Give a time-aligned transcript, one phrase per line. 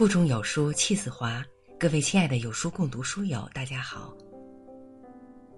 [0.00, 1.44] 腹中有书气自华，
[1.78, 4.16] 各位亲爱的有书共读书友，大家好，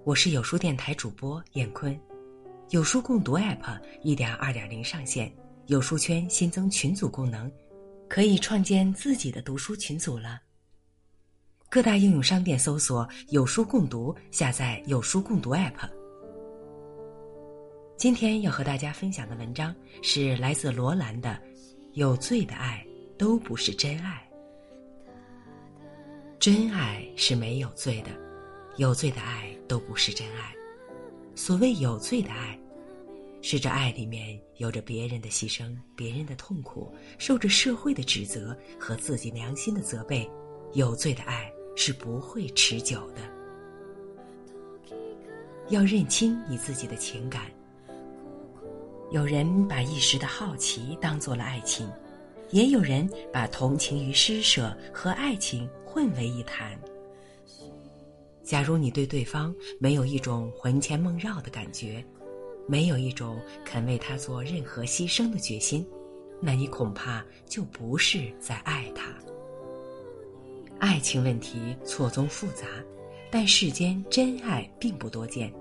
[0.03, 1.97] 我是有书电台主播燕坤。
[2.71, 5.33] 有书共读 App 一点二点零上线，
[5.67, 7.49] 有书圈新增群组功能，
[8.09, 10.41] 可以创建自己的读书群组了。
[11.69, 15.89] 各大应用商店搜索“有书共读”，下载有书共读 App。
[17.95, 21.29] 今天要和大家分享的文章是来自罗兰的
[21.93, 22.85] 《有罪的爱
[23.17, 24.21] 都不是真爱》。
[26.43, 28.09] 真爱是没有罪的，
[28.75, 30.53] 有罪的爱都不是真爱。
[31.35, 32.59] 所谓有罪的爱，
[33.41, 40.29] 是这爱里面有着别人的牺牲、别人的痛苦，受着社会的指责和自己良心的责备。
[40.73, 43.21] 有罪的爱是不会持久的。
[45.69, 47.49] 要认清你自己的情感。
[49.11, 51.89] 有人把一时的好奇当做了爱情，
[52.53, 56.79] 也有人把同情与施舍和爱情混为一谈。
[58.43, 62.05] 假如你对对方没有一种魂牵梦绕的感觉，
[62.67, 65.83] 没有一种肯为他做任何牺牲的决心，
[66.39, 69.11] 那你恐怕就不是在爱他。
[70.77, 72.67] 爱情问题错综复杂，
[73.31, 75.51] 但世间真爱并不多见，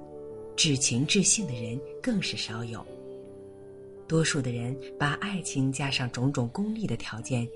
[0.56, 2.84] 至情至性的人更是少有。
[4.12, 7.48] 多数的人把爱情加上种种功利的条件，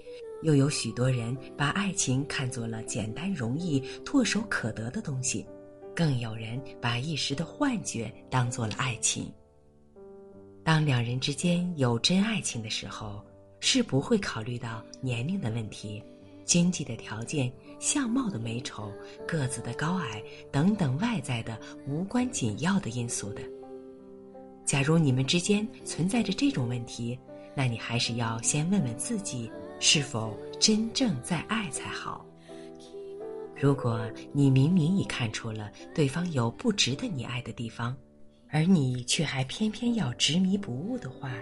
[0.42, 5.46] 又有许多人把爱情看作了简单容易、唾手可得的东西，
[5.94, 9.30] 更有人把一时的幻觉当做了爱情。
[10.64, 13.22] 当两人之间有真爱情的时候，
[13.60, 16.02] 是不会考虑到年龄的问题、
[16.46, 18.90] 经济的条件、相貌的美丑、
[19.28, 23.42] 个子的高矮等等外在的无关紧要的因素的。
[24.66, 27.16] 假如你们之间存在着这种问题，
[27.54, 32.26] 那你还是要先问问自己是否真正在爱才好。
[33.54, 37.96] 如果你明明已看出了对方有不值得你爱的地方，
[38.50, 41.32] 而你却还偏偏要执迷不悟的话，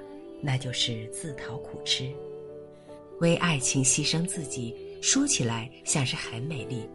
[0.43, 2.13] 那就是自讨苦吃。
[3.21, 6.87] 为爱情牺牲自己，说起来像是很美丽，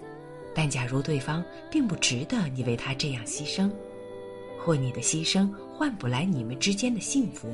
[0.53, 3.69] 但假如对方并不值得你为他这样牺牲。
[4.59, 7.51] 或你的牺牲换不来你们之间的幸福，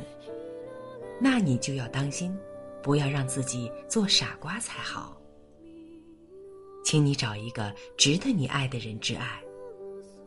[1.21, 2.35] 那你就要当心，
[2.81, 5.15] 不要让自己做傻瓜才好。
[6.83, 9.41] 请你找一个值得你爱的人挚爱，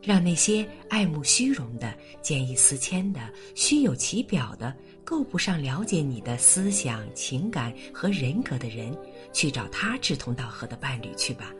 [0.01, 3.19] 让那些爱慕虚荣的、见异思迁的、
[3.55, 8.95] 虚有其表的、够不上了解你的思想、情感和人格的人，
[9.31, 11.53] 去找他志同道合的伴侣去吧。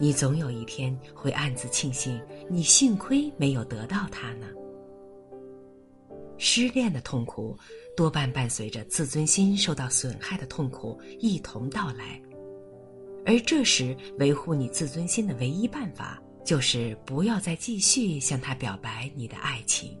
[0.00, 4.46] 你总有一天会暗自庆幸，你幸亏没有得到他呢。
[6.36, 7.56] 失恋的痛苦，
[7.96, 12.20] 多半伴随着自尊心受到损害的痛苦一同到来，
[13.26, 19.98] 而这时维护你自尊心的唯一办法，就是不要再继续向他表白你的爱情。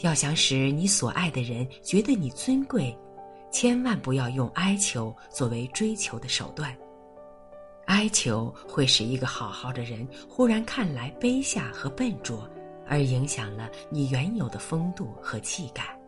[0.00, 2.94] 要想使你所爱的人觉得你尊贵，
[3.50, 6.76] 千万不要用哀求作为追求的手段。
[7.86, 12.48] 哀求会使一个好好的人忽然看来卑下和笨拙，
[12.86, 15.98] 而影响了你原有的风度和气概。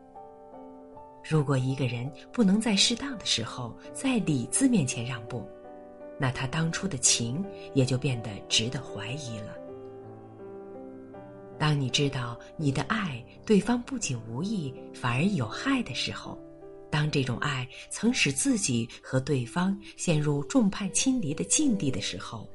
[1.28, 5.47] 如果一个人不能在适当的时候在理字面前让步，
[6.19, 7.44] 那他当初的情
[7.75, 9.53] 也就变得值得怀疑了。
[11.58, 16.38] 当你知道你的爱对方不仅无益，反而有害的时候，
[16.97, 22.49] 当这种爱曾使自己和对方陷入众叛亲离的境地的时候，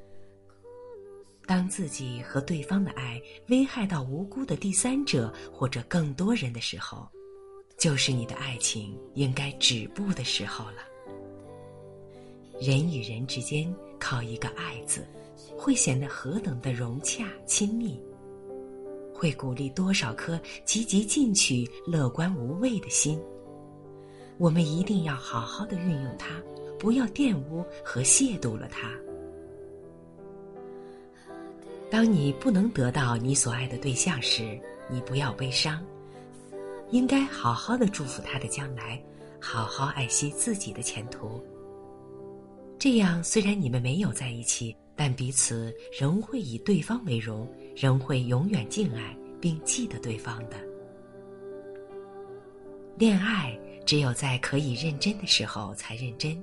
[1.46, 7.07] 当自己和对方的爱危害到无辜的第三者或者更多人的时候，
[7.78, 10.81] 就是你的爱情应该止步的时候了。
[12.59, 15.06] 人与人之间靠一个“爱”字，
[15.56, 18.01] 会显得何等的融洽亲密，
[19.13, 23.22] 会鼓励多少颗积极进取、乐观无畏的心。
[24.41, 26.29] 我们一定要好好的运用它，
[26.79, 28.89] 不要玷污和亵渎了它。
[31.92, 35.80] 当你不能得到你所爱的对象时，你不要悲伤，
[36.89, 39.00] 应该好好的祝福他的将来，
[39.39, 41.39] 好好爱惜自己的前途。
[42.80, 50.57] 这样，虽然你们没有在一起，但彼此仍会以对方为荣，仍会永远敬爱并记得对方的。
[52.98, 53.56] 恋爱。
[53.91, 56.41] 只有在可以认真的时候才认真。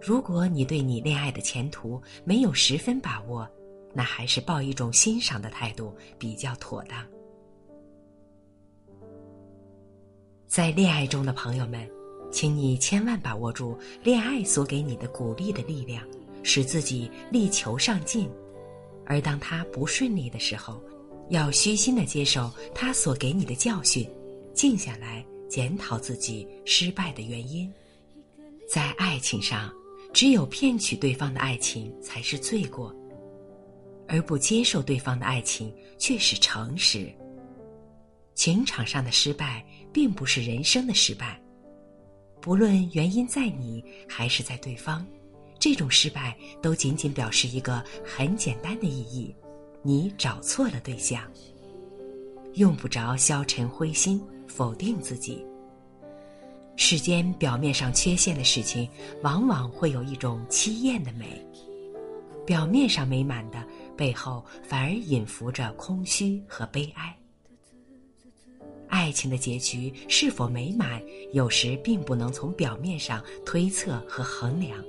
[0.00, 3.44] 如果你对你恋爱的前途没有十分把握，
[3.92, 7.04] 那还是抱一种欣赏的态度比较妥当。
[10.46, 11.84] 在恋爱中的朋友们，
[12.30, 16.06] 请你千万把握住恋爱所给你的鼓励的力量，
[16.44, 18.30] 使自己力求上进。
[19.04, 20.80] 而当他不顺利的时候，
[21.28, 24.08] 要虚心的接受他所给你的教训，
[24.54, 27.70] 静下来检讨自己失败的原因。
[28.66, 29.70] 在爱情上，
[30.12, 32.94] 只有骗取对方的爱情才是罪过，
[34.06, 37.12] 而不接受对方的爱情却是诚实。
[38.34, 39.62] 情场上的失败，
[39.92, 41.38] 并不是人生的失败。
[42.40, 45.04] 不论原因在你还是在对方，
[45.58, 49.34] 这种失败都仅仅表示一个很简单的意义：
[49.82, 51.22] 你找错了对象。
[52.54, 54.20] 用不着消沉灰心，
[54.50, 55.46] 否定自己。
[56.76, 58.88] 世间表面上缺陷的事情，
[59.22, 61.40] 往往会有一种凄艳的美。
[62.44, 63.64] 表面上美满的
[63.96, 67.16] 背后，反而隐伏着空虚和悲哀。
[68.88, 71.00] 爱情的结局是否美满，
[71.32, 74.82] 有时并不能从表面上推测和衡量。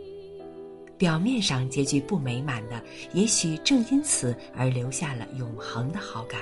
[0.98, 6.40] 表面上结局不美满的，也许正因此而留下了永恒的好感。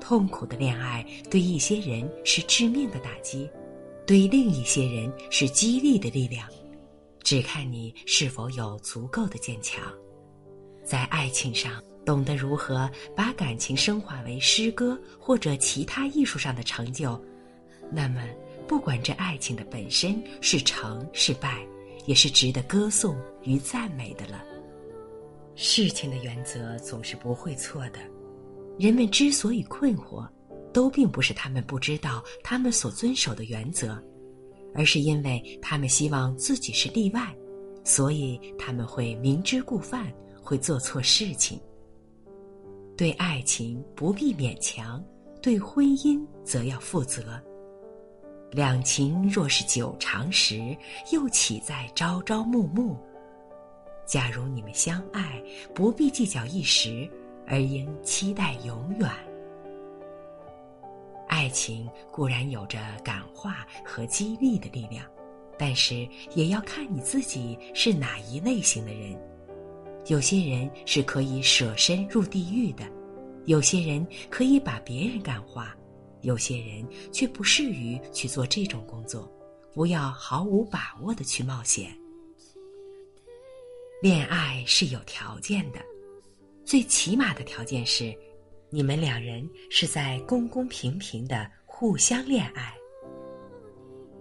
[0.00, 3.48] 痛苦的恋爱对一些人是致命的打击，
[4.06, 6.48] 对另一些人是激励的力量，
[7.22, 9.82] 只看你是否有足够的坚强，
[10.84, 11.82] 在爱情上。
[12.06, 17.22] 懂得如何把感情升华为诗歌或者其他艺术上的成就，
[17.92, 18.26] 那么
[18.66, 21.62] 不管这爱情的本身是成是败，
[22.06, 24.42] 也是值得歌颂与赞美的了。
[25.54, 27.98] 事情的原则总是不会错的，
[28.78, 30.24] 人们之所以困惑，
[30.72, 34.00] 都并不是他们不知道他们所遵守的原则，
[34.72, 37.34] 而是因为他们希望自己是例外，
[37.82, 41.60] 所以他们会明知故犯，会做错事情。
[42.96, 45.04] 对爱情不必勉强，
[45.42, 47.40] 对婚姻则要负责。
[48.52, 50.76] 两情若是久长时，
[51.12, 52.96] 又岂在朝朝暮暮？
[54.06, 55.42] 假如你们相爱，
[55.74, 57.10] 不必计较一时，
[57.48, 59.10] 而应期待永远。
[61.26, 65.04] 爱情固然有着感化和激励的力量，
[65.58, 69.18] 但是也要看你自己是哪一类型的人。
[70.06, 72.84] 有些人是可以舍身入地狱的，
[73.44, 75.76] 有些人可以把别人感化，
[76.22, 79.30] 有些人却不适于去做这种工作。
[79.74, 81.96] 不要毫无把握的去冒险。
[84.02, 85.78] 恋爱是有条件的，
[86.68, 88.14] 最起码的条件是，
[88.68, 92.74] 你们两人是在公公平平的互相恋爱。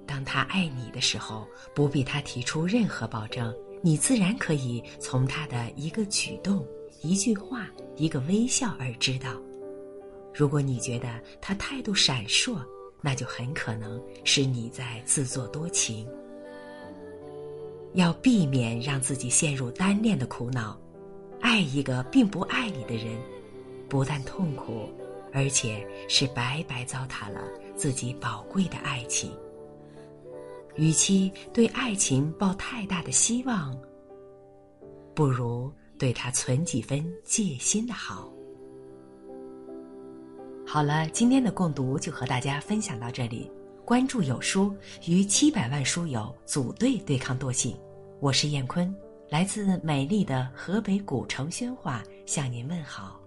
[0.06, 1.46] 当他爱你的时候，
[1.76, 3.54] 不必他提出任何保证。
[3.82, 6.66] 你自然可以从他的一个举动、
[7.02, 7.68] 一句话、
[7.98, 9.36] 一个微笑而知道。
[10.34, 12.58] 如果你觉得他态度闪烁，
[13.02, 16.08] 那就很可能是你在自作多情。
[17.94, 20.80] 要避免让自己陷入单恋的苦恼，
[21.48, 23.18] 爱一个并不爱你的人，
[23.88, 24.90] 不但痛苦，
[25.32, 27.40] 而且是白白糟蹋了
[27.74, 29.32] 自己宝贵的爱情。
[30.76, 33.74] 与其对爱情抱太大的希望，
[35.16, 38.30] 不如对他存几分戒心的好。
[40.66, 43.50] 好了，今天的共读就和大家分享到这里。
[43.86, 44.76] 关注有书，
[45.08, 47.74] 与七百万书友组队对抗惰性。
[48.20, 48.94] 我是燕坤，
[49.30, 53.20] 来自美丽的河北古城宣化，向您问好。